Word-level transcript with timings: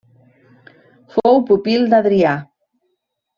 Fou 1.17 1.37
pupil 1.51 1.85
d'Adrià. 1.93 2.33